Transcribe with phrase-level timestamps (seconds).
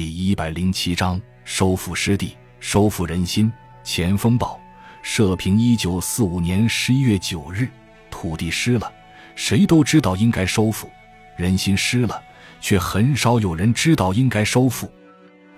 [0.00, 3.52] 第一百零七章收复失地，收复人心。
[3.84, 4.58] 前锋报
[5.02, 7.68] 社评：一九四五年十一月九日，
[8.10, 8.90] 土地失了，
[9.36, 10.88] 谁都知道应该收复；
[11.36, 12.18] 人心失了，
[12.62, 14.90] 却很少有人知道应该收复。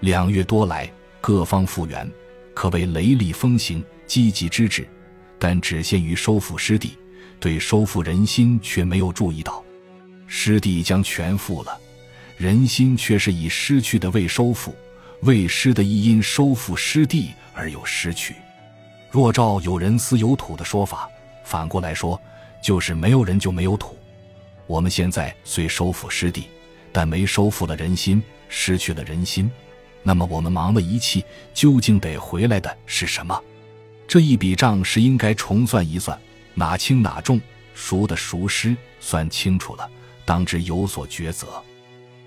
[0.00, 0.90] 两月多来，
[1.20, 2.10] 各方复员，
[2.52, 4.84] 可谓雷厉风行，积极之至，
[5.38, 6.98] 但只限于收复失地，
[7.38, 9.64] 对收复人心却没有注意到。
[10.26, 11.78] 失地将全复了。
[12.42, 14.74] 人心却是以失去的未收复，
[15.20, 18.34] 未失的亦因收复失地而有失去。
[19.12, 21.08] 若照有人私有土的说法，
[21.44, 22.20] 反过来说，
[22.60, 23.96] 就是没有人就没有土。
[24.66, 26.48] 我们现在虽收复失地，
[26.90, 29.48] 但没收复了人心，失去了人心。
[30.02, 33.40] 那么我们忙了一气，究竟得回来的是什么？
[34.08, 36.20] 这一笔账是应该重算一算，
[36.54, 37.40] 哪轻哪重，
[37.72, 39.88] 孰的孰失，算清楚了，
[40.24, 41.62] 当知有所抉择。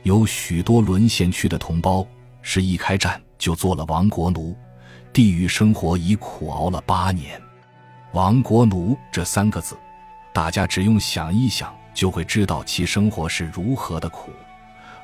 [0.05, 2.05] 有许多沦陷区的同胞，
[2.43, 4.55] 是一开战就做了亡国奴，
[5.11, 7.41] 地狱生活已苦熬了八年。
[8.13, 9.75] 亡国奴这三个字，
[10.31, 14.29] 大家只用想一想，就会知道其生活是如何的苦，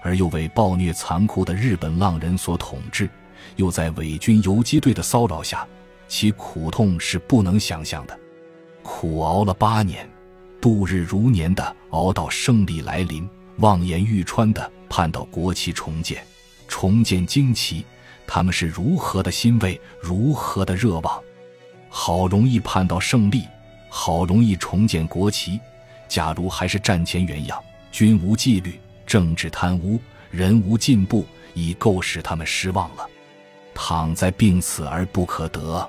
[0.03, 3.09] 而又为暴虐残酷的日本浪人所统治，
[3.55, 5.67] 又在伪军游击队的骚扰下，
[6.07, 8.15] 其苦痛是不能想象的。
[8.83, 10.07] 苦熬了八年，
[10.61, 13.27] 度日如年的熬到胜利来临。
[13.61, 16.25] 望眼欲穿的盼到国旗重建，
[16.67, 17.85] 重建旌旗，
[18.25, 21.23] 他们是如何的欣慰，如何的热望。
[21.87, 23.47] 好容易盼到胜利，
[23.87, 25.59] 好容易重建国旗，
[26.07, 29.99] 假如还是战前原样，军无纪律，政治贪污，
[30.31, 33.07] 人无进步，已够使他们失望了。
[33.75, 35.87] 躺在病死而不可得，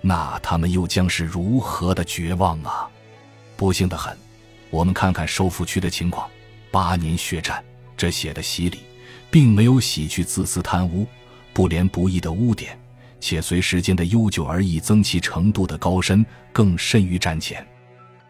[0.00, 2.88] 那他们又将是如何的绝望啊！
[3.56, 4.16] 不幸的很，
[4.70, 6.28] 我们看看收复区的情况。
[6.74, 7.64] 八年血战，
[7.96, 8.80] 这血的洗礼，
[9.30, 11.06] 并没有洗去自私贪污、
[11.52, 12.76] 不廉不义的污点，
[13.20, 17.64] 且随时间的悠久而已增其程度的高深，更甚于战前。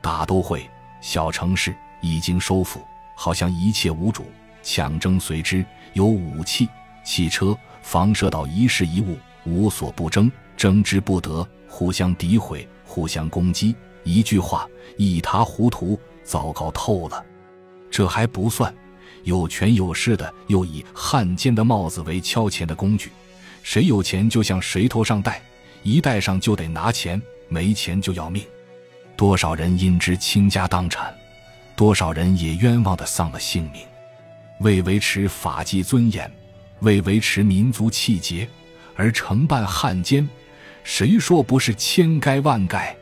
[0.03, 0.69] 大都会、
[1.01, 2.83] 小城市已经收复，
[3.17, 4.27] 好像一切无主，
[4.63, 5.65] 抢争随之，
[5.95, 6.69] 有武器、
[7.03, 9.17] 汽车、房舍到一事一物，
[9.47, 14.69] 无所不争，争之不得，互相诋毁，互相攻击，一句话，
[14.99, 17.25] 一塌糊涂，糟糕透了。
[17.95, 18.75] 这还不算，
[19.23, 23.13] 有权有势的又以汉奸的帽子为敲钱的工具，
[23.63, 25.41] 谁有钱就向谁头上戴，
[25.85, 28.43] 一戴上就得拿钱，没钱就要命。
[29.15, 31.15] 多少人因之倾家荡产，
[31.77, 33.87] 多少人也冤枉的丧了性命。
[34.59, 36.29] 为维持法纪尊严，
[36.81, 38.49] 为维持民族气节
[38.97, 40.29] 而承办汉奸，
[40.83, 42.93] 谁说不是千该万该？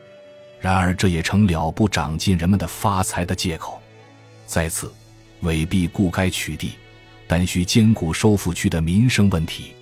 [0.60, 3.81] 然而这也成了不长进人们的发财的借口。
[4.52, 4.92] 在此，
[5.40, 6.72] 伪币固该取缔，
[7.26, 9.72] 但需兼顾收复区的民生问题。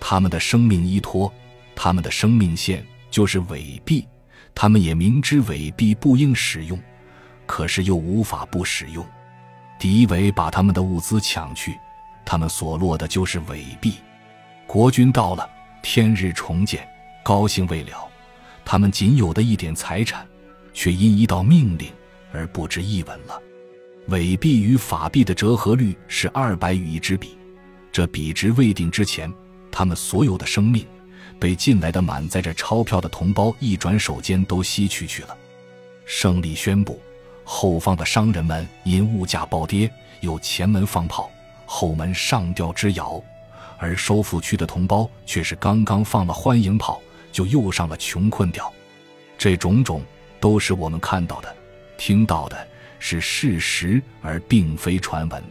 [0.00, 1.30] 他们的生命依托，
[1.74, 4.08] 他们的生命线就是伪币。
[4.54, 6.82] 他们也明知伪币不应使用，
[7.44, 9.06] 可是又无法不使用。
[9.78, 11.78] 敌伪把他们的物资抢去，
[12.24, 13.96] 他们所落的就是伪币。
[14.66, 15.46] 国军到了，
[15.82, 16.88] 天日重建，
[17.22, 18.08] 高兴未了。
[18.64, 20.26] 他们仅有的一点财产，
[20.72, 21.92] 却因一道命令
[22.32, 23.38] 而不知一文了。
[24.08, 27.36] 伪币与法币的折合率是二百与一支笔，
[27.90, 29.32] 这比值未定之前，
[29.70, 30.86] 他们所有的生命
[31.40, 35.36] 被进来的满载着钞票的同胞一转手间都吸取去了。
[36.04, 37.00] 胜利宣布，
[37.42, 39.90] 后方的商人们因物价暴跌，
[40.20, 41.28] 有前门放炮，
[41.64, 43.20] 后门上吊之谣；
[43.76, 47.00] 而收复区的同胞却是刚刚放了欢迎炮，
[47.32, 48.72] 就又上了穷困调。
[49.36, 50.00] 这种种
[50.38, 51.56] 都是我们看到的、
[51.98, 52.68] 听到的。
[52.98, 55.42] 是事实，而并非传闻。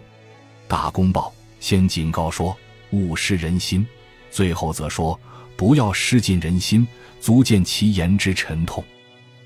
[0.67, 2.55] 大公报先警告说
[2.91, 3.85] 勿失人心，
[4.31, 5.19] 最后则说
[5.55, 6.87] 不要失尽人心，
[7.19, 8.83] 足见其言之沉痛。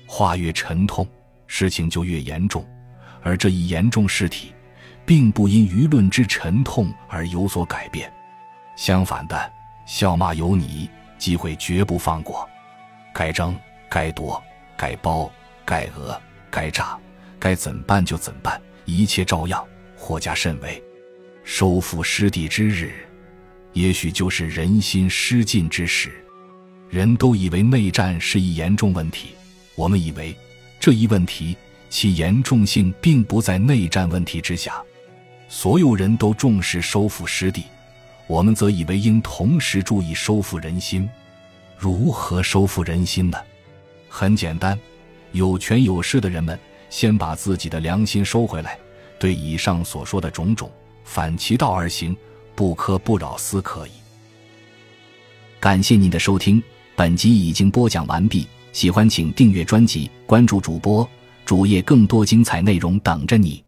[0.06, 1.06] 话越沉痛，
[1.46, 2.66] 事情就越严重。
[3.22, 4.52] 而这一严重事体，
[5.04, 8.10] 并不因舆论之沉痛而有所改变。
[8.76, 9.52] 相反的，
[9.86, 10.88] 笑骂有你，
[11.18, 12.48] 机会绝不放过。
[13.12, 13.54] 该争，
[13.90, 14.42] 该夺，
[14.76, 15.30] 该包，
[15.66, 16.18] 该讹，
[16.50, 16.98] 该诈。
[17.40, 19.66] 该怎办就怎办，一切照样，
[19.96, 20.80] 或加甚为。
[21.42, 22.92] 收复失地之日，
[23.72, 26.12] 也许就是人心失尽之时。
[26.88, 29.30] 人都以为内战是一严重问题，
[29.74, 30.36] 我们以为
[30.78, 31.56] 这一问题
[31.88, 34.80] 其严重性并不在内战问题之下。
[35.48, 37.64] 所有人都重视收复失地，
[38.26, 41.08] 我们则以为应同时注意收复人心。
[41.76, 43.38] 如何收复人心呢？
[44.08, 44.78] 很简单，
[45.32, 46.58] 有权有势的人们。
[46.90, 48.78] 先把自己的良心收回来，
[49.18, 50.70] 对以上所说的种种
[51.04, 52.14] 反其道而行，
[52.54, 53.90] 不苛不扰思可以。
[55.58, 56.62] 感谢您的收听，
[56.94, 58.46] 本集已经播讲完毕。
[58.72, 61.08] 喜欢请订阅专辑，关注主播
[61.44, 63.62] 主页，更多精彩内容等着你。